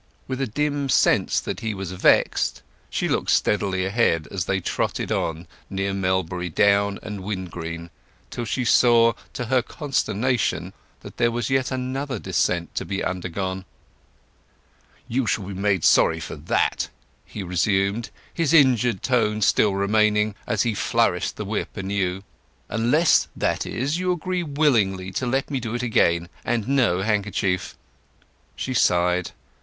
[0.27, 5.11] With a dim sense that he was vexed she looked steadily ahead as they trotted
[5.11, 7.91] on near Melbury Down and Wingreen,
[8.31, 13.63] till she saw, to her consternation, that there was yet another descent to be undergone.
[15.07, 16.89] "You shall be made sorry for that!"
[17.23, 22.23] he resumed, his injured tone still remaining, as he flourished the whip anew.
[22.69, 27.77] "Unless, that is, you agree willingly to let me do it again, and no handkerchief."
[28.55, 29.29] She sighed.